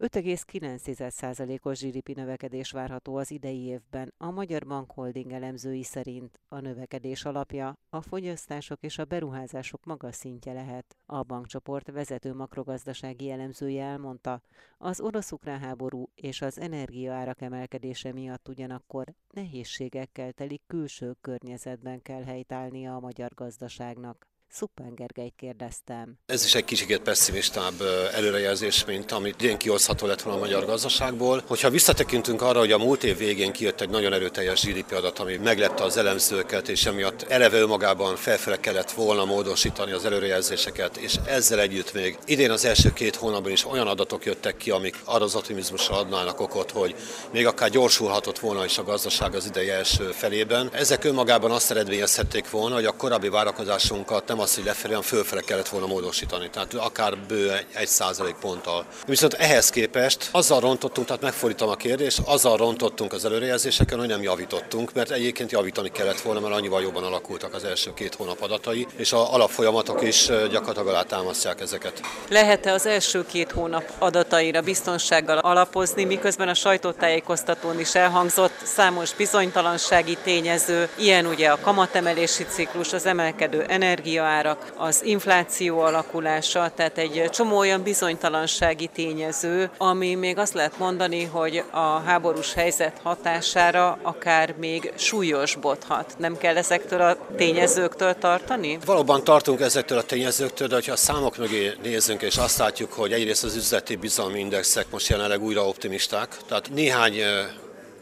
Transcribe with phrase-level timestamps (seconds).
[0.00, 4.14] 5,9%-os GDP növekedés várható az idei évben.
[4.16, 10.14] A Magyar Bank Holding elemzői szerint a növekedés alapja a fogyasztások és a beruházások magas
[10.14, 10.96] szintje lehet.
[11.06, 14.42] A bankcsoport vezető makrogazdasági elemzője elmondta,
[14.78, 22.94] az orosz-ukrán háború és az energiaárak emelkedése miatt ugyanakkor nehézségekkel telik külső környezetben kell helytállnia
[22.94, 24.27] a magyar gazdaságnak.
[24.50, 26.18] Szupán Gergelyt kérdeztem.
[26.26, 27.74] Ez is egy kicsit pessimistább
[28.14, 31.42] előrejelzés, mint amit idén kihozható lett volna a magyar gazdaságból.
[31.46, 35.36] Hogyha visszatekintünk arra, hogy a múlt év végén kijött egy nagyon erőteljes GDP adat, ami
[35.36, 41.60] meglepte az elemzőket, és emiatt eleve önmagában felfele kellett volna módosítani az előrejelzéseket, és ezzel
[41.60, 45.34] együtt még idén az első két hónapban is olyan adatok jöttek ki, amik arra az
[45.34, 46.94] optimizmusra adnának okot, hogy
[47.32, 50.70] még akár gyorsulhatott volna is a gazdaság az idei első felében.
[50.72, 55.08] Ezek önmagában azt eredményezhették volna, hogy a korábbi várakozásunkat nem nem az, hogy lefelé, hanem
[55.08, 58.86] fölfele kellett volna módosítani, tehát akár bő egy százalék ponttal.
[59.06, 64.22] Viszont ehhez képest azzal rontottunk, tehát megfordítom a kérdést, azzal rontottunk az előrejelzéseken, hogy nem
[64.22, 68.86] javítottunk, mert egyébként javítani kellett volna, mert annyival jobban alakultak az első két hónap adatai,
[68.96, 72.00] és a alapfolyamatok is gyakorlatilag alátámasztják ezeket.
[72.28, 80.16] Lehet-e az első két hónap adataira biztonsággal alapozni, miközben a sajtótájékoztatón is elhangzott számos bizonytalansági
[80.22, 87.28] tényező, ilyen ugye a kamatemelési ciklus, az emelkedő energia árak, az infláció alakulása, tehát egy
[87.30, 94.54] csomó olyan bizonytalansági tényező, ami még azt lehet mondani, hogy a háborús helyzet hatására akár
[94.58, 96.14] még súlyosbodhat.
[96.18, 98.78] Nem kell ezektől a tényezőktől tartani?
[98.84, 103.12] Valóban tartunk ezektől a tényezőktől, de ha a számok mögé nézzünk, és azt látjuk, hogy
[103.12, 107.14] egyrészt az üzleti bizalmi indexek most jelenleg újra optimisták, tehát néhány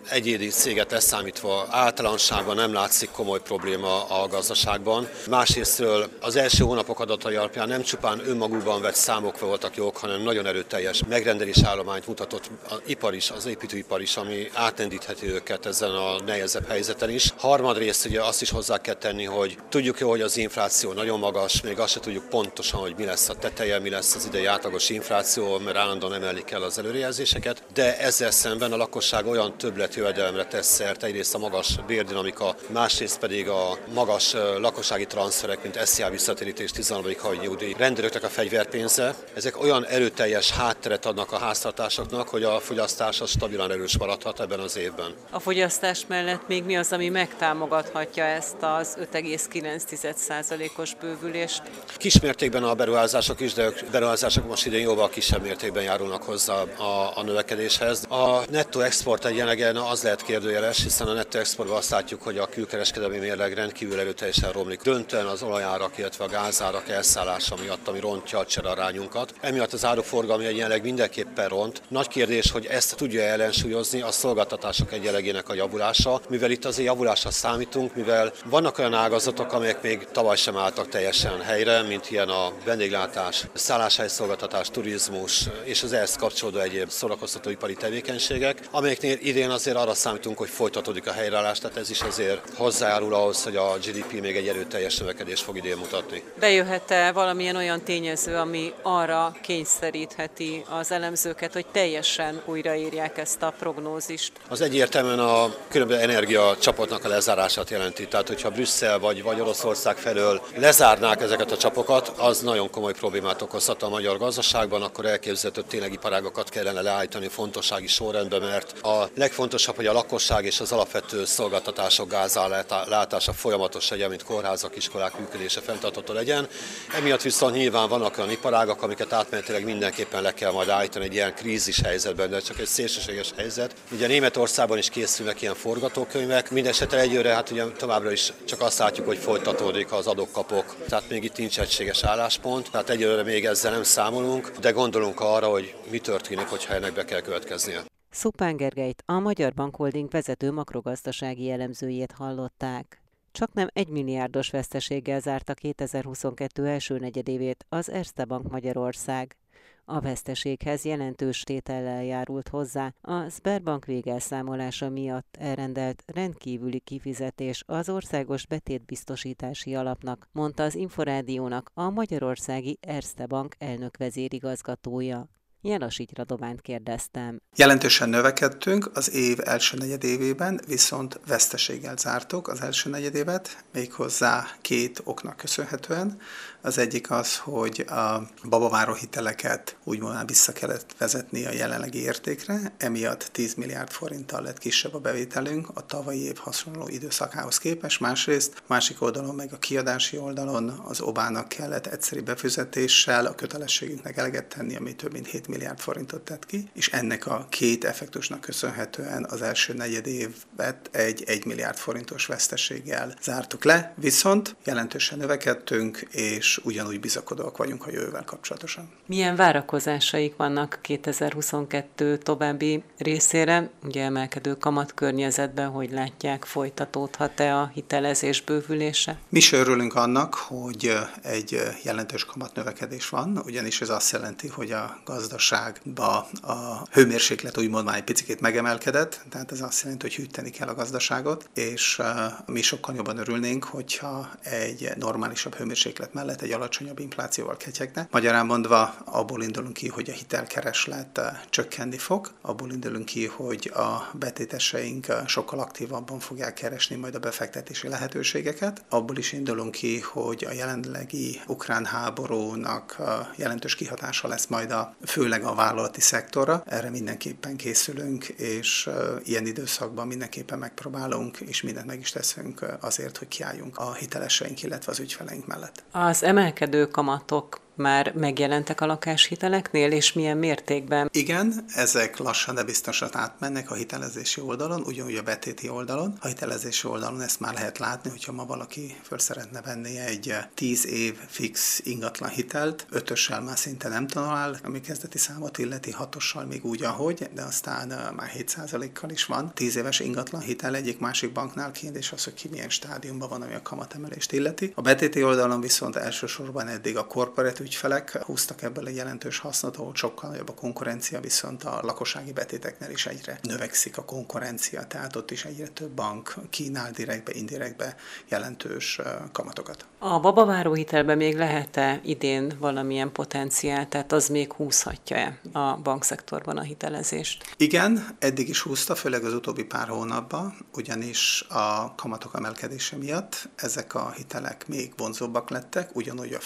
[0.09, 5.09] egyéni céget leszámítva általánosságban nem látszik komoly probléma a gazdaságban.
[5.29, 10.47] Másrésztről az első hónapok adatai alapján nem csupán önmagukban vett számok voltak jók, hanem nagyon
[10.47, 16.21] erőteljes megrendelés állományt mutatott az ipar is, az építőipar is, ami átendítheti őket ezen a
[16.27, 17.33] nehezebb helyzeten is.
[17.37, 21.61] Harmadrészt ugye azt is hozzá kell tenni, hogy tudjuk jó, hogy az infláció nagyon magas,
[21.61, 24.91] még azt se tudjuk pontosan, hogy mi lesz a teteje, mi lesz az idei átlagos
[24.91, 30.45] infláció, mert állandóan emelik el az előrejelzéseket, de ezzel szemben a lakosság olyan többlet jövedelemre
[30.45, 36.71] tesz szert, egyrészt a magas bérdinamika, másrészt pedig a magas lakossági transferek, mint SZIA visszatérítés,
[36.71, 37.13] 13.
[37.19, 39.15] havi nyugdíj, rendőröknek a fegyverpénze.
[39.35, 44.61] Ezek olyan erőteljes hátteret adnak a háztartásoknak, hogy a fogyasztás az stabilan erős maradhat ebben
[44.61, 45.15] az évben.
[45.31, 51.63] A fogyasztás mellett még mi az, ami megtámogathatja ezt az 5,9%-os bővülést?
[51.97, 57.13] Kismértékben a beruházások is, de a beruházások most idén jóval kisebb mértékben járulnak hozzá a,
[57.15, 58.05] a növekedéshez.
[58.09, 62.47] A nettó export egyenlegen az lehet kérdőjeles, hiszen a netto exportban azt látjuk, hogy a
[62.47, 64.83] külkereskedelmi mérleg rendkívül erőteljesen romlik.
[64.83, 69.35] Döntően az olajárak, illetve a gázárak elszállása miatt, ami rontja a cserarányunkat.
[69.41, 71.83] Emiatt az áruforgalmi egyenleg mindenképpen ront.
[71.89, 77.31] Nagy kérdés, hogy ezt tudja ellensúlyozni a szolgáltatások egyenlegének a javulása, mivel itt azért javulásra
[77.31, 82.53] számítunk, mivel vannak olyan ágazatok, amelyek még tavaly sem álltak teljesen helyre, mint ilyen a
[82.65, 90.39] vendéglátás, szálláshelyszolgáltatás, turizmus és az ehhez kapcsolódó egyéb szórakoztatóipari tevékenységek, amelyeknél idén azért arra számítunk,
[90.39, 94.49] hogy folytatódik a helyreállás, tehát ez is azért hozzájárul ahhoz, hogy a GDP még egy
[94.49, 96.23] erőteljes növekedést fog idén mutatni.
[96.39, 104.33] Bejöhet-e valamilyen olyan tényező, ami arra kényszerítheti az elemzőket, hogy teljesen újraírják ezt a prognózist?
[104.49, 108.09] Az egyértelműen a különböző energiacsapatnak a lezárását jelenti.
[108.09, 113.43] Tehát, hogyha Brüsszel vagy, vagy Oroszország felől lezárnák ezeket a csapokat, az nagyon komoly problémát
[113.43, 119.66] okozhat a magyar gazdaságban, akkor elképzelhető tényleg iparágokat kellene leállítani fontossági sorrendben, mert a legfontosabb
[119.67, 125.61] fontosabb, hogy a lakosság és az alapvető szolgáltatások gázálátása folyamatos legyen, mint kórházak, iskolák működése
[125.61, 126.49] fenntartható legyen.
[126.95, 131.35] Emiatt viszont nyilván vannak olyan iparágak, amiket átmenetileg mindenképpen le kell majd állítani egy ilyen
[131.35, 133.75] krízis helyzetben, de csak egy szélsőséges helyzet.
[133.93, 139.07] Ugye Németországban is készülnek ilyen forgatókönyvek, mindesetre egyőre hát ugye továbbra is csak azt látjuk,
[139.07, 143.83] hogy folytatódik az adókapok, tehát még itt nincs egységes álláspont, tehát egyőre még ezzel nem
[143.83, 147.85] számolunk, de gondolunk arra, hogy mi történik, hogyha ennek be kell következnie.
[148.17, 153.03] Szupán Gergelyt, a Magyar Bankholding vezető makrogazdasági elemzőjét hallották.
[153.33, 159.37] Csak nem egy milliárdos veszteséggel zárta 2022 első negyedévét az Erste Bank Magyarország.
[159.85, 168.47] A veszteséghez jelentős tétellel járult hozzá a Sberbank végelszámolása miatt elrendelt rendkívüli kifizetés az Országos
[168.47, 175.29] Betétbiztosítási Alapnak, mondta az Inforádiónak a Magyarországi Erste Bank elnök vezérigazgatója.
[175.61, 177.41] Jelasít Radovánt kérdeztem.
[177.57, 185.37] Jelentősen növekedtünk az év első negyedévében, viszont veszteséggel zártuk az első negyedévet, méghozzá két oknak
[185.37, 186.19] köszönhetően.
[186.61, 193.29] Az egyik az, hogy a babaváró hiteleket úgymond vissza kellett vezetni a jelenlegi értékre, emiatt
[193.33, 198.01] 10 milliárd forinttal lett kisebb a bevételünk a tavalyi év hasonló időszakához képest.
[198.01, 204.47] Másrészt, másik oldalon meg a kiadási oldalon az obának kellett egyszeri befizetéssel a kötelességünknek eleget
[204.47, 209.27] tenni, ami több mint 7 milliárd forintot tett ki, és ennek a két effektusnak köszönhetően
[209.31, 216.61] az első negyed évet egy 1 milliárd forintos veszteséggel zártuk le, viszont jelentősen növekedtünk, és
[216.65, 218.91] ugyanúgy bizakodóak vagyunk a jövővel kapcsolatosan.
[219.07, 223.71] Milyen várakozásaik vannak 2022 további részére?
[223.85, 229.19] Ugye emelkedő kamat környezetben, hogy látják, folytatódhat-e a hitelezés bővülése?
[229.29, 235.01] Mi is örülünk annak, hogy egy jelentős kamatnövekedés van, ugyanis ez azt jelenti, hogy a
[235.37, 240.69] gazdaságba a hőmérséklet úgymond már egy picit megemelkedett, tehát ez azt jelenti, hogy hűteni kell
[240.69, 242.03] a gazdaságot, és
[242.47, 248.09] mi sokkal jobban örülnénk, hogyha egy normálisabb hőmérséklet mellett egy alacsonyabb inflációval ketyegne.
[248.11, 254.11] Magyarán mondva abból indulunk ki, hogy a hitelkereslet csökkenni fog, abból indulunk ki, hogy a
[254.13, 258.85] betéteseink sokkal aktívabban fogják keresni majd a befektetési lehetőségeket.
[258.89, 262.97] Abból is indulunk ki, hogy a jelenlegi ukrán háborúnak
[263.37, 264.95] jelentős kihatása lesz majd a
[265.27, 266.63] főleg a vállalati szektorra.
[266.67, 268.91] Erre mindenképpen készülünk, és
[269.25, 274.93] ilyen időszakban mindenképpen megpróbálunk, és mindent meg is teszünk azért, hogy kiálljunk a hiteleseink, illetve
[274.93, 275.85] az ügyfeleink mellett.
[275.93, 281.09] Az emelkedő kamatok már megjelentek a lakáshiteleknél, és milyen mértékben?
[281.13, 286.19] Igen, ezek lassan, de biztosan átmennek a hitelezési oldalon, ugyanúgy a betéti oldalon.
[286.21, 290.87] A hitelezési oldalon ezt már lehet látni, hogyha ma valaki föl szeretne venni egy 10
[290.87, 296.65] év fix ingatlan hitelt, ötössel már szinte nem tanul, ami kezdeti számot illeti, hatossal még
[296.65, 299.53] úgy, ahogy, de aztán már 7%-kal is van.
[299.55, 303.55] 10 éves ingatlan hitel egyik másik banknál kérdés az, hogy ki milyen stádiumban van, ami
[303.55, 304.73] a kamatemelést illeti.
[304.75, 309.95] A betéti oldalon viszont elsősorban eddig a korporát ügyfelek húztak ebből egy jelentős hasznot, ahol
[309.95, 315.31] sokkal nagyobb a konkurencia, viszont a lakossági betéteknél is egyre növekszik a konkurencia, tehát ott
[315.31, 317.97] is egyre több bank kínál direktbe, indirektbe
[318.29, 319.01] jelentős
[319.33, 319.87] kamatokat.
[319.99, 326.63] A babaváró hitelben még lehet-e idén valamilyen potenciál, tehát az még húzhatja-e a bankszektorban a
[326.63, 327.55] hitelezést?
[327.57, 333.95] Igen, eddig is húzta, főleg az utóbbi pár hónapban, ugyanis a kamatok emelkedése miatt ezek
[333.95, 336.41] a hitelek még vonzóbbak lettek, ugyanúgy a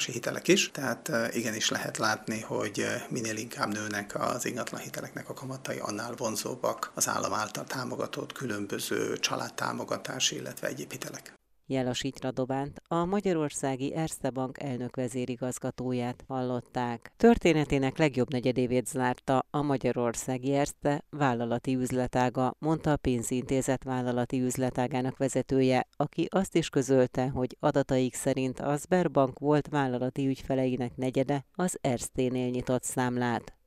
[0.00, 5.34] felújítási hitelek is, tehát igenis lehet látni, hogy minél inkább nőnek az ingatlan hiteleknek a
[5.34, 11.39] kamatai, annál vonzóbbak az állam által támogatott különböző családtámogatási, illetve egyéb hitelek.
[11.70, 17.12] Jelasít Radobánt, a Magyarországi Erste Bank elnök vezérigazgatóját hallották.
[17.16, 25.86] Történetének legjobb negyedévét zárta a Magyarországi Erste vállalati üzletága, mondta a pénzintézet vállalati üzletágának vezetője,
[25.96, 32.50] aki azt is közölte, hogy adataik szerint a Sberbank volt vállalati ügyfeleinek negyede az Erste-nél
[32.50, 33.59] nyitott számlát.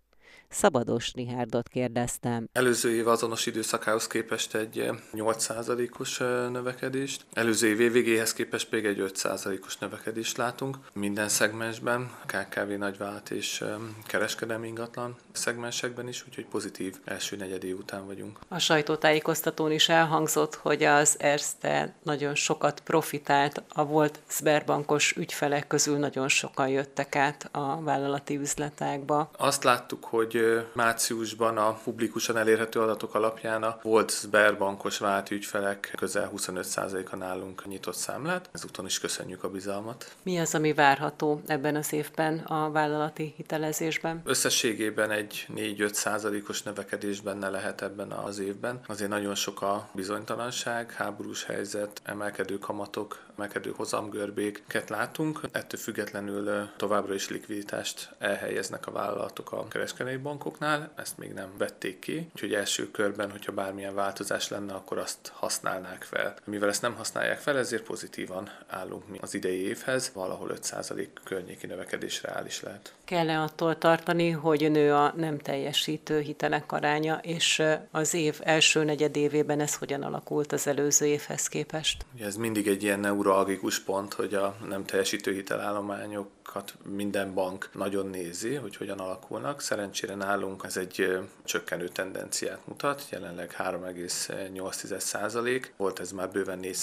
[0.53, 2.49] Szabados Rihárdot kérdeztem.
[2.51, 8.85] Előző év azonos időszakához képest egy 8%-os eh, eh, növekedést, előző év végéhez képest még
[8.85, 10.77] egy 5%-os növekedést látunk.
[10.93, 13.69] Minden szegmensben, KKV nagyvállalat és eh,
[14.05, 18.39] kereskedelmi ingatlan szegmensekben is, úgyhogy pozitív első negyed év után vagyunk.
[18.47, 25.97] A sajtótájékoztatón is elhangzott, hogy az Erste nagyon sokat profitált, a volt Sberbankos ügyfelek közül
[25.97, 29.29] nagyon sokan jöttek át a vállalati üzletákba.
[29.37, 30.42] Azt láttuk, hogy
[30.73, 37.95] márciusban a publikusan elérhető adatok alapján a volt Sberbankos vált ügyfelek közel 25%-a nálunk nyitott
[37.95, 38.49] számlát.
[38.51, 40.15] Ezúton is köszönjük a bizalmat.
[40.23, 44.21] Mi az, ami várható ebben az évben a vállalati hitelezésben?
[44.23, 48.79] Összességében egy 4-5%-os növekedés benne lehet ebben az évben.
[48.87, 55.39] Azért nagyon sok a bizonytalanság, háborús helyzet, emelkedő kamatok, emelkedő hozamgörbéket látunk.
[55.51, 61.99] Ettől függetlenül továbbra is likviditást elhelyeznek a vállalatok a kereskedelmi bankoknál, ezt még nem vették
[61.99, 66.35] ki, úgyhogy első körben, hogyha bármilyen változás lenne, akkor azt használnák fel.
[66.43, 71.67] Mivel ezt nem használják fel, ezért pozitívan állunk mi az idei évhez, valahol 5% környéki
[71.67, 72.93] növekedés reális lehet.
[73.05, 79.59] Kell-e attól tartani, hogy nő a nem teljesítő hitelek aránya, és az év első negyedévében
[79.59, 82.05] ez hogyan alakult az előző évhez képest?
[82.13, 88.07] Ugye ez mindig egy ilyen neuralgikus pont, hogy a nem teljesítő hitelállományokat minden bank nagyon
[88.07, 89.61] nézi, hogy hogyan alakulnak.
[89.61, 96.77] Szerencsére nálunk ez egy csökkenő tendenciát mutat, jelenleg 3,8% volt ez már bőven 4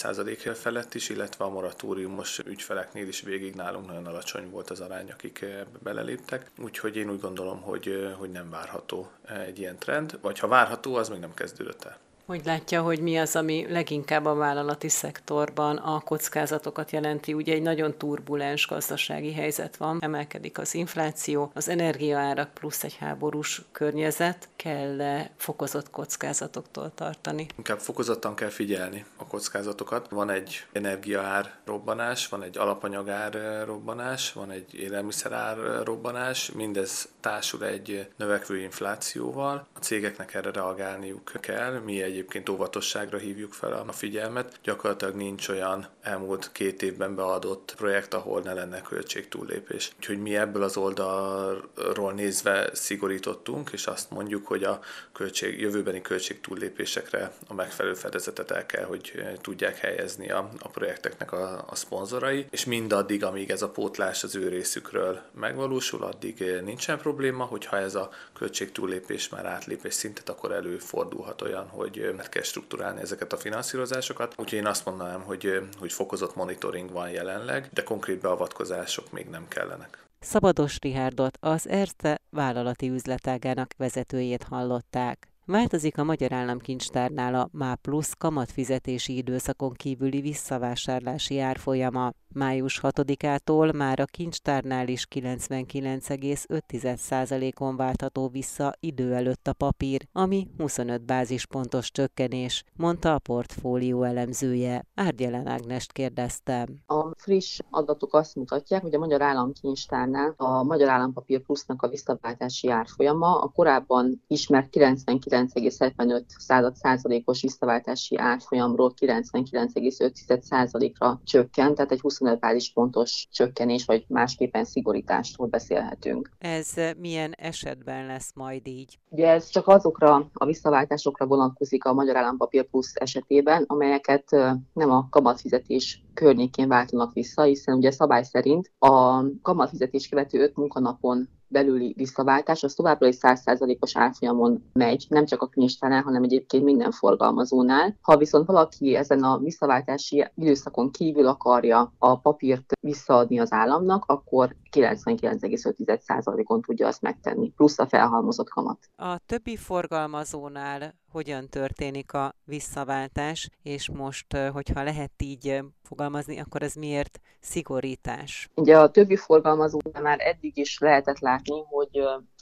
[0.55, 5.47] felett is, illetve a moratóriumos ügyfeleknél is végig nálunk nagyon alacsony volt az arány, akik
[5.83, 6.51] beleléptek.
[6.59, 9.11] Úgyhogy én úgy gondolom, hogy, hogy nem várható
[9.47, 11.99] egy ilyen trend, vagy ha várható, az még nem kezdődött el.
[12.31, 17.33] Hogy látja, hogy mi az, ami leginkább a vállalati szektorban a kockázatokat jelenti?
[17.33, 23.63] Ugye egy nagyon turbulens gazdasági helyzet van, emelkedik az infláció, az energiaárak plusz egy háborús
[23.73, 27.47] környezet, kell -e fokozott kockázatoktól tartani?
[27.57, 30.09] Inkább fokozottan kell figyelni a kockázatokat.
[30.11, 38.09] Van egy energiaár robbanás, van egy alapanyagár robbanás, van egy élelmiszerár robbanás, mindez társul egy
[38.17, 39.67] növekvő inflációval.
[39.73, 41.79] A cégeknek erre reagálniuk kell.
[41.79, 44.59] Mi egy egyébként óvatosságra hívjuk fel a figyelmet.
[44.63, 49.93] Gyakorlatilag nincs olyan elmúlt két évben beadott projekt, ahol ne lenne költség túllépés.
[49.97, 54.81] Úgyhogy mi ebből az oldalról nézve szigorítottunk, és azt mondjuk, hogy a
[55.13, 61.33] költség, jövőbeni költség túllépésekre a megfelelő fedezetet el kell, hogy tudják helyezni a, a projekteknek
[61.33, 66.99] a, a szponzorai, és mindaddig, amíg ez a pótlás az ő részükről megvalósul, addig nincsen
[66.99, 72.43] probléma, hogyha ez a költség túllépés már átlépés szintet, akkor előfordulhat olyan, hogy meg kell
[72.43, 74.35] struktúrálni ezeket a finanszírozásokat.
[74.37, 79.49] Úgyhogy én azt mondanám, hogy, hogy fokozott monitoring van jelenleg, de konkrét beavatkozások még nem
[79.49, 80.05] kellenek.
[80.21, 85.29] Szabados Rihárdot, az Erste vállalati üzletágának vezetőjét hallották.
[85.45, 92.13] Változik a Magyar Államkincstárnál a MÁ plusz kamatfizetési időszakon kívüli visszavásárlási árfolyama.
[92.35, 101.05] Május 6-ától már a kincstárnál is 99,5%-on váltható vissza idő előtt a papír, ami 25
[101.05, 104.87] bázispontos csökkenés, mondta a portfólió elemzője.
[104.95, 106.67] Árgyelen Ágnest kérdeztem.
[106.87, 112.69] A friss adatok azt mutatják, hogy a Magyar Államkincstárnál a Magyar Állampapír plusznak a visszaváltási
[112.69, 122.73] árfolyama a korábban ismert 99,75 százalékos visszaváltási árfolyamról 99,5% ra csökkent, tehát egy 20 25
[122.75, 126.31] pontos csökkenés, vagy másképpen szigorítástól beszélhetünk.
[126.39, 128.99] Ez milyen esetben lesz majd így?
[129.09, 134.31] Ugye ez csak azokra a visszaváltásokra vonatkozik a Magyar Állampapír Plusz esetében, amelyeket
[134.73, 141.29] nem a kamatfizetés környékén váltanak vissza, hiszen ugye szabály szerint a kamatfizetés követő 5 munkanapon
[141.51, 146.91] belüli visszaváltás, az továbbra is 100%-os árfolyamon megy, nem csak a kincstárnál, hanem egyébként minden
[146.91, 147.97] forgalmazónál.
[148.01, 154.57] Ha viszont valaki ezen a visszaváltási időszakon kívül akarja a papírt visszaadni az államnak, akkor
[154.77, 158.79] 99,5%-on tudja azt megtenni, plusz a felhalmozott kamat.
[158.97, 166.75] A többi forgalmazónál hogyan történik a visszaváltás, és most, hogyha lehet így fogalmazni, akkor ez
[166.75, 168.49] miért szigorítás?
[168.55, 172.01] Ugye a többi forgalmazónál már eddig is lehetett látni, hogy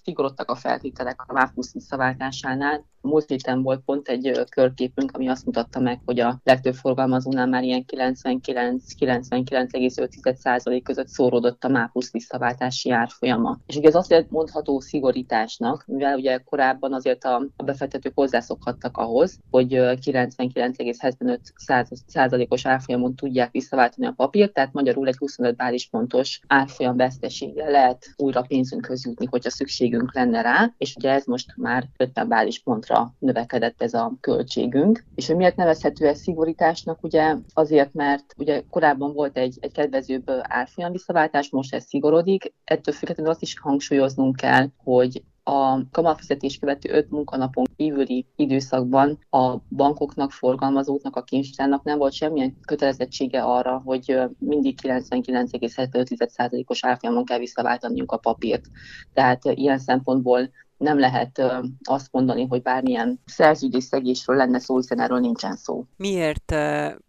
[0.09, 5.81] szigorodtak a feltételek a MÁV visszaváltásánál, Múlt héten volt pont egy körképünk, ami azt mutatta
[5.81, 13.59] meg, hogy a legtöbb forgalmazónál már ilyen 99-99,5% között szóródott a MÁPUSZ visszaváltási árfolyama.
[13.67, 19.39] És ugye ez azért mondható szigorításnak, mivel ugye korábban azért a, a befektetők hozzászokhattak ahhoz,
[19.51, 28.07] hogy 99,75%-os árfolyamon tudják visszaváltani a papírt, tehát magyarul egy 25 bázispontos árfolyam veszteséggel lehet
[28.17, 33.83] újra pénzünkhöz jutni, hogyha szükségünk lenne rá, és ugye ez most már 50 bázispontra növekedett
[33.83, 35.05] ez a költségünk.
[35.15, 36.99] És hogy miért nevezhető ez szigorításnak?
[37.03, 42.53] Ugye azért, mert ugye korábban volt egy, egy kedvezőbb árfolyam visszaváltás, most ez szigorodik.
[42.65, 49.57] Ettől függetlenül azt is hangsúlyoznunk kell, hogy a kamatfizetés követő öt munkanapon kívüli időszakban a
[49.69, 58.13] bankoknak, forgalmazóknak, a kincstárnak nem volt semmilyen kötelezettsége arra, hogy mindig 99,75%-os árfolyamon kell visszaváltaniuk
[58.13, 58.65] a papírt.
[59.13, 61.43] Tehát ilyen szempontból nem lehet
[61.83, 65.85] azt mondani, hogy bármilyen szegésről lenne szó, hiszen erről nincsen szó.
[65.97, 66.51] Miért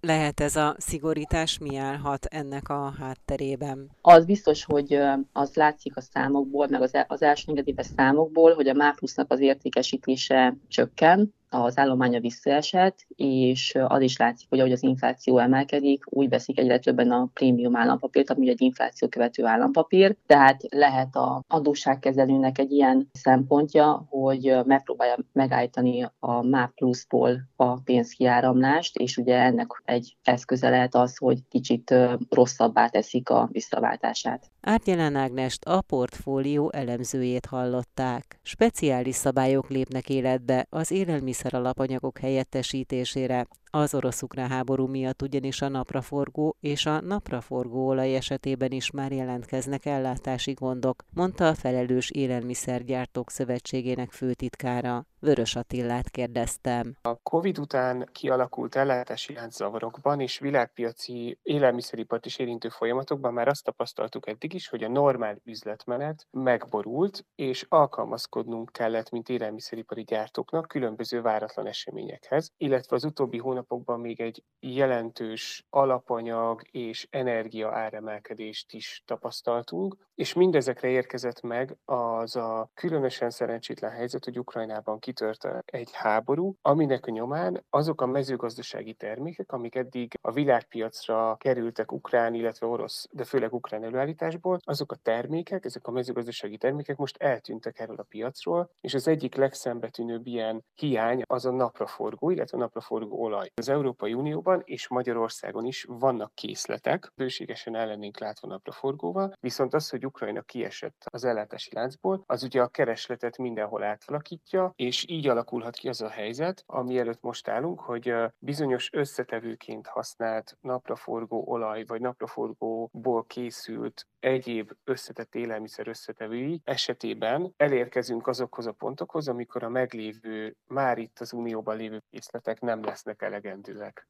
[0.01, 3.89] lehet ez a szigorítás, mi állhat ennek a hátterében?
[4.01, 4.99] Az biztos, hogy
[5.33, 10.55] az látszik a számokból, meg az, az első negyedéves számokból, hogy a MÁPLUS-nak az értékesítése
[10.67, 16.59] csökken, az állománya visszaesett, és az is látszik, hogy ahogy az infláció emelkedik, úgy veszik
[16.59, 20.15] egyre többen a prémium állampapírt, ami egy infláció követő állampapír.
[20.25, 28.97] Tehát lehet a adósságkezelőnek egy ilyen szempontja, hogy megpróbálja megállítani a MÁ pluszból a pénzkiáramlást,
[28.97, 31.93] és ugye ennek egy eszköze lehet az, hogy kicsit
[32.29, 34.51] rosszabbá teszik a visszaváltását.
[34.61, 38.39] Ártyelen Ágnest a portfólió elemzőjét hallották.
[38.43, 46.55] Speciális szabályok lépnek életbe az élelmiszer alapanyagok helyettesítésére, Az orosz-ukrán háború miatt ugyanis a napraforgó
[46.59, 54.11] és a napraforgó olaj esetében is már jelentkeznek ellátási gondok, mondta a felelős élelmiszergyártók szövetségének
[54.11, 55.05] főtitkára.
[55.19, 56.95] Vörös Attillát kérdeztem.
[57.01, 64.27] A COVID után kialakult ellátási lánczavarokban és világpiaci élelmiszeripart is érintő folyamatokban már azt tapasztaltuk
[64.27, 71.67] eddig is, hogy a normál üzletmenet megborult, és alkalmazkodnunk kellett, mint élelmiszeripari gyártóknak különböző váratlan
[71.67, 73.58] eseményekhez, illetve az utóbbi hónapokban
[73.97, 82.69] még egy jelentős alapanyag és energia áremelkedést is tapasztaltunk, és mindezekre érkezett meg az a
[82.73, 89.51] különösen szerencsétlen helyzet, hogy Ukrajnában kitört egy háború, aminek a nyomán azok a mezőgazdasági termékek,
[89.51, 95.65] amik eddig a világpiacra kerültek ukrán, illetve orosz, de főleg ukrán előállításból, azok a termékek,
[95.65, 101.21] ezek a mezőgazdasági termékek most eltűntek erről a piacról, és az egyik legszembetűnőbb ilyen hiány
[101.25, 103.48] az a napraforgó, illetve a napraforgó olaj.
[103.55, 110.05] Az Európai Unióban és Magyarországon is vannak készletek, bőségesen ellennénk látva napraforgóval, viszont az, hogy
[110.05, 115.87] Ukrajna kiesett az ellátási láncból, az ugye a keresletet mindenhol átalakítja, és így alakulhat ki
[115.87, 123.25] az a helyzet, ami előtt most állunk, hogy bizonyos összetevőként használt napraforgó olaj vagy napraforgóból
[123.25, 131.19] készült egyéb összetett élelmiszer összetevői esetében elérkezünk azokhoz a pontokhoz, amikor a meglévő, már itt
[131.19, 133.38] az Unióban lévő készletek nem lesznek elegendőek.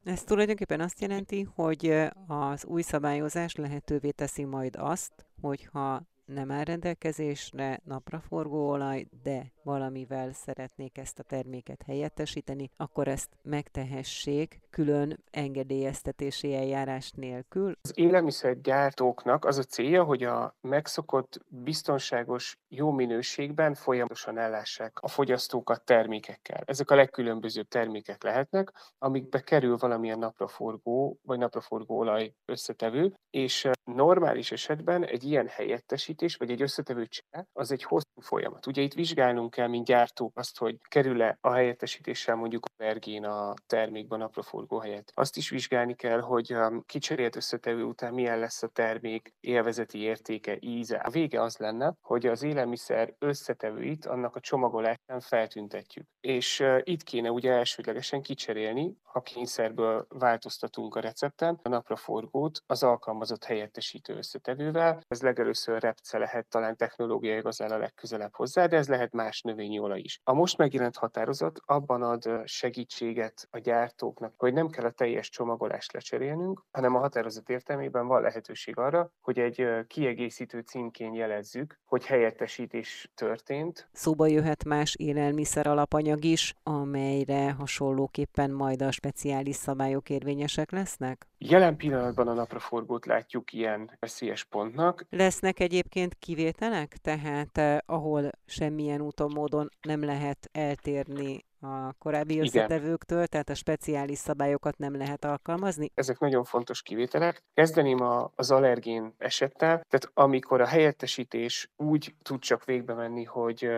[0.04, 6.64] Ez tulajdonképpen azt jelenti, hogy az új szabályozás lehetővé teszi majd azt, hogyha nem áll
[6.64, 16.54] rendelkezésre napraforgó olaj, de valamivel szeretnék ezt a terméket helyettesíteni, akkor ezt megtehessék külön engedélyeztetési
[16.54, 17.72] eljárás nélkül.
[17.82, 25.84] Az élelmiszergyártóknak az a célja, hogy a megszokott, biztonságos, jó minőségben folyamatosan ellássák a fogyasztókat
[25.84, 26.62] termékekkel.
[26.64, 34.52] Ezek a legkülönbözőbb termékek lehetnek, amikbe kerül valamilyen napraforgó vagy napraforgó olaj összetevő, és normális
[34.52, 38.66] esetben egy ilyen helyettesítés vagy egy összetevő csere az egy hosszú folyamat.
[38.66, 43.54] Ugye itt vizsgálnunk kell, mint gyártók azt, hogy kerül-e a helyettesítéssel mondjuk a vergén a
[43.66, 45.12] termékben napraforgó helyett.
[45.14, 46.56] Azt is vizsgálni kell, hogy
[46.86, 50.96] kicserélt összetevő után milyen lesz a termék élvezeti értéke, íze.
[50.96, 56.06] A vége az lenne, hogy az élelmiszer összetevőit annak a csomagolásán feltüntetjük.
[56.20, 63.44] És itt kéne ugye elsődlegesen kicserélni, ha kényszerből változtatunk a recepten, a napraforgót az alkalmazott
[63.80, 65.00] helyettesítő összetevővel.
[65.08, 69.78] Ez legelőször repce lehet, talán technológia igazán a legközelebb hozzá, de ez lehet más növényi
[69.78, 70.20] olaj is.
[70.24, 75.92] A most megjelent határozat abban ad segítséget a gyártóknak, hogy nem kell a teljes csomagolást
[75.92, 83.10] lecserélnünk, hanem a határozat értelmében van lehetőség arra, hogy egy kiegészítő címkén jelezzük, hogy helyettesítés
[83.14, 83.88] történt.
[83.92, 91.28] Szóba jöhet más élelmiszer alapanyag is, amelyre hasonlóképpen majd a speciális szabályok érvényesek lesznek?
[91.38, 95.06] Jelen pillanatban a napraforgót látjuk ilyen veszélyes pontnak.
[95.10, 96.96] Lesznek egyébként kivételek?
[96.96, 104.18] Tehát eh, ahol semmilyen úton, módon nem lehet eltérni a korábbi összetevőktől, tehát a speciális
[104.18, 105.90] szabályokat nem lehet alkalmazni?
[105.94, 107.42] Ezek nagyon fontos kivételek.
[107.54, 113.68] Kezdeném a, az allergén esettel, tehát amikor a helyettesítés úgy tud csak végbe menni, hogy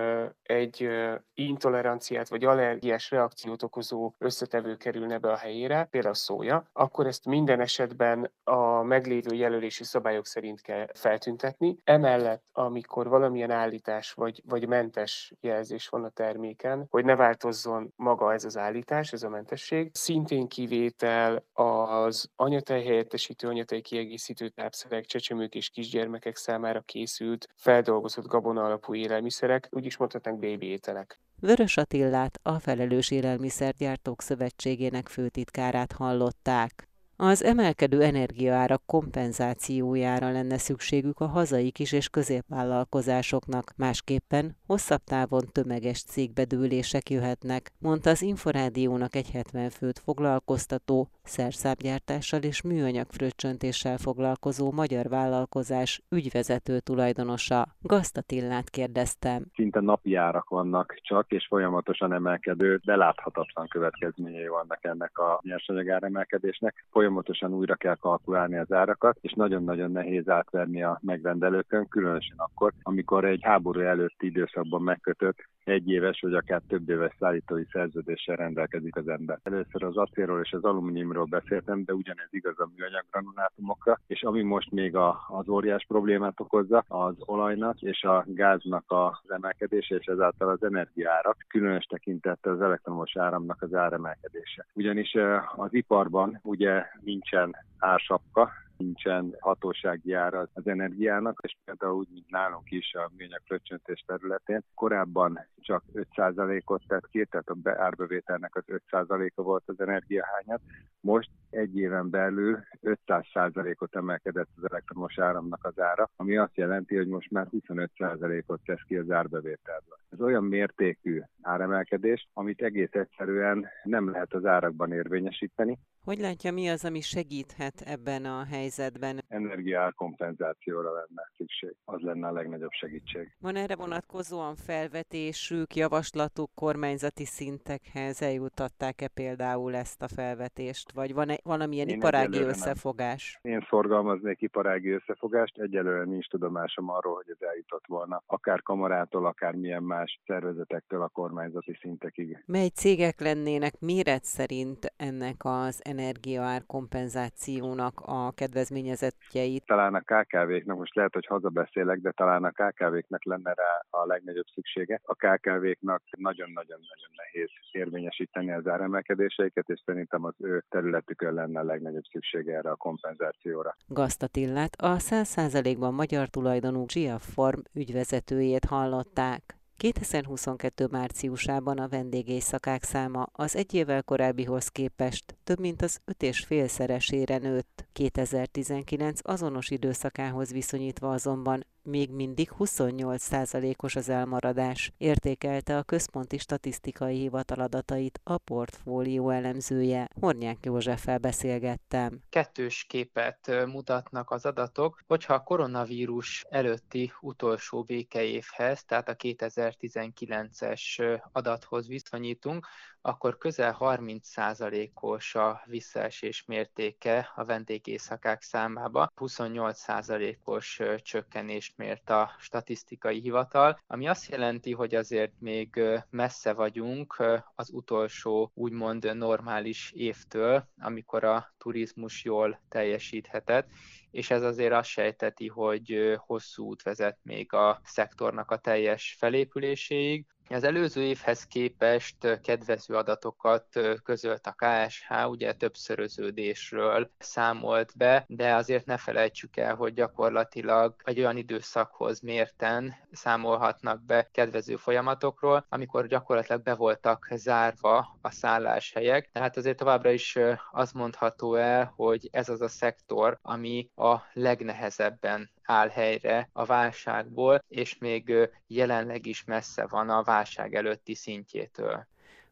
[0.42, 0.88] egy
[1.34, 7.26] intoleranciát vagy allergiás reakciót okozó összetevő kerülne be a helyére, például a szója, akkor ezt
[7.26, 11.76] minden esetben a meglévő jelölési szabályok szerint kell feltüntetni.
[11.84, 17.92] Emellett, amikor valamilyen állítás vagy, vagy mentes jelzés van a terméken, hogy ne változzon vonatkozzon
[17.96, 19.90] maga ez az állítás, ez a mentesség.
[19.92, 28.64] Szintén kivétel az anyatej helyettesítő, anyatej kiegészítő tápszerek, csecsemők és kisgyermekek számára készült, feldolgozott gabona
[28.64, 31.20] alapú élelmiszerek, úgy is mondhatnánk bébi ételek.
[31.40, 36.91] Vörös Attillát, a Felelős Élelmiszergyártók Szövetségének főtitkárát hallották.
[37.24, 46.02] Az emelkedő energiaárak kompenzációjára lenne szükségük a hazai kis- és középvállalkozásoknak, másképpen hosszabb távon tömeges
[46.02, 55.08] cégbedőlések jöhetnek, mondta az Inforádiónak egy 70 főt foglalkoztató, szerszábgyártással és műanyag fröccsöntéssel foglalkozó magyar
[55.08, 57.66] vállalkozás ügyvezető tulajdonosa.
[57.80, 59.44] Gaztatillát kérdeztem.
[59.54, 65.88] Szinte napi árak vannak csak, és folyamatosan emelkedő, de láthatatlan következményei vannak ennek a nyersanyag
[65.88, 66.86] áremelkedésnek.
[66.90, 72.72] Folyam folyamatosan újra kell kalkulálni az árakat, és nagyon-nagyon nehéz átverni a megrendelőkön, különösen akkor,
[72.82, 78.96] amikor egy háború előtti időszakban megkötött egy éves vagy akár több éves szállítói szerződéssel rendelkezik
[78.96, 79.38] az ember.
[79.42, 84.42] Először az acélról és az alumíniumról beszéltem, de ugyanez igaz a műanyag granulátumokra, és ami
[84.42, 90.06] most még a, az óriás problémát okozza, az olajnak és a gáznak az emelkedése, és
[90.06, 94.66] ezáltal az energiárak, különös tekintettel az elektromos áramnak az áremelkedése.
[94.74, 95.16] Ugyanis
[95.56, 102.70] az iparban ugye nincsen ársapka, nincsen hatósági ára az energiának, és például úgy, mint nálunk
[102.70, 109.42] is a műanyag fröccsöntés területén, korábban csak 5%-ot tett ki, tehát a árbevételnek az 5%-a
[109.42, 110.60] volt az energiahányat,
[111.00, 117.08] most egy éven belül 500%-ot emelkedett az elektromos áramnak az ára, ami azt jelenti, hogy
[117.08, 120.01] most már 25%-ot tesz ki az árbevételből.
[120.12, 125.78] Ez olyan mértékű áremelkedés, amit egész egyszerűen nem lehet az árakban érvényesíteni.
[126.04, 129.24] Hogy látja, mi az, ami segíthet ebben a helyzetben?
[129.28, 131.76] Energiárkompenzációra lenne szükség.
[131.84, 133.32] Az lenne a legnagyobb segítség.
[133.40, 138.22] Van erre vonatkozóan felvetésük, javaslatuk kormányzati szintekhez?
[138.22, 140.92] Eljutatták-e például ezt a felvetést?
[140.92, 143.38] Vagy van-e valamilyen Én iparági összefogás?
[143.42, 143.52] Nem.
[143.52, 148.22] Én szorgalmaznék iparági összefogást, egyelőre nincs tudomásom arról, hogy ez eljutott volna.
[148.26, 152.42] Akár kamarától, akár milyen más szervezetektől a kormányzati szintekig.
[152.46, 159.66] Mely cégek lennének méret szerint ennek az energiaár kompenzációnak a kedvezményezettjeit?
[159.66, 164.46] Talán a KKV-knak, most lehet, hogy hazabeszélek, de talán a KKV-knek lenne rá a legnagyobb
[164.54, 165.00] szüksége.
[165.04, 172.04] A KKV-knak nagyon-nagyon-nagyon nehéz érvényesíteni az áremelkedéseiket, és szerintem az ő területükön lenne a legnagyobb
[172.10, 173.76] szüksége erre a kompenzációra.
[173.86, 179.61] Gaztatillát a 100%-ban magyar tulajdonú Gia Form ügyvezetőjét hallották.
[179.82, 180.86] 2022.
[180.90, 187.38] márciusában a vendégészakák száma az egy évvel korábbihoz képest több mint az öt és félszeresére
[187.38, 187.86] nőtt.
[187.92, 197.60] 2019 azonos időszakához viszonyítva azonban még mindig 28%-os az elmaradás, értékelte a Központi Statisztikai Hivatal
[197.60, 200.08] adatait a portfólió elemzője.
[200.20, 202.20] Hornyák Józseffel beszélgettem.
[202.28, 211.88] Kettős képet mutatnak az adatok, hogyha a koronavírus előtti utolsó békeévhez, tehát a 2019-es adathoz
[211.88, 212.66] viszonyítunk,
[213.02, 223.78] akkor közel 30%-os a visszaesés mértéke a vendégészakák számába, 28%-os csökkenést mért a statisztikai hivatal,
[223.86, 227.22] ami azt jelenti, hogy azért még messze vagyunk
[227.54, 233.68] az utolsó úgymond normális évtől, amikor a turizmus jól teljesíthetett,
[234.10, 240.26] és ez azért azt sejteti, hogy hosszú út vezet még a szektornak a teljes felépüléséig.
[240.52, 243.66] Az előző évhez képest kedvező adatokat
[244.04, 251.18] közölt a KSH, ugye többszöröződésről számolt be, de azért ne felejtsük el, hogy gyakorlatilag egy
[251.18, 259.30] olyan időszakhoz mérten számolhatnak be kedvező folyamatokról, amikor gyakorlatilag be voltak zárva a szálláshelyek.
[259.32, 260.38] Tehát azért továbbra is
[260.70, 267.64] az mondható el, hogy ez az a szektor, ami a legnehezebben áll helyre a válságból,
[267.68, 272.06] és még jelenleg is messze van a válság előtti szintjétől.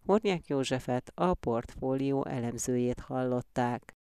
[0.06, 3.94] Hornyák Józsefet, a portfólió elemzőjét hallották.